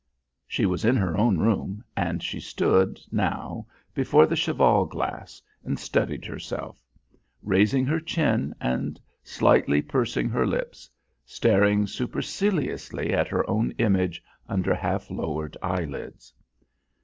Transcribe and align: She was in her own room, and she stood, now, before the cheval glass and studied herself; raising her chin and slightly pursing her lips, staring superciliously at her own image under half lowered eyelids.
She 0.47 0.65
was 0.65 0.83
in 0.83 0.95
her 0.95 1.15
own 1.15 1.37
room, 1.37 1.83
and 1.95 2.23
she 2.23 2.39
stood, 2.39 2.99
now, 3.11 3.67
before 3.93 4.25
the 4.25 4.35
cheval 4.35 4.87
glass 4.87 5.43
and 5.63 5.77
studied 5.77 6.25
herself; 6.25 6.81
raising 7.43 7.85
her 7.85 7.99
chin 7.99 8.55
and 8.59 8.99
slightly 9.21 9.79
pursing 9.79 10.27
her 10.29 10.47
lips, 10.47 10.89
staring 11.23 11.85
superciliously 11.85 13.13
at 13.13 13.27
her 13.27 13.47
own 13.47 13.69
image 13.77 14.23
under 14.49 14.73
half 14.73 15.11
lowered 15.11 15.55
eyelids. 15.61 16.33